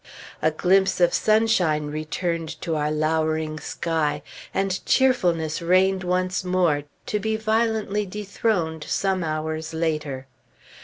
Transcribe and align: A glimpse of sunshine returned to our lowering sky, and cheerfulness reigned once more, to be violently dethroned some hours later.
A 0.41 0.49
glimpse 0.49 0.99
of 0.99 1.13
sunshine 1.13 1.85
returned 1.91 2.59
to 2.61 2.75
our 2.75 2.89
lowering 2.89 3.59
sky, 3.59 4.23
and 4.51 4.83
cheerfulness 4.83 5.61
reigned 5.61 6.03
once 6.03 6.43
more, 6.43 6.85
to 7.05 7.19
be 7.19 7.35
violently 7.35 8.07
dethroned 8.07 8.83
some 8.83 9.23
hours 9.23 9.75
later. 9.75 10.25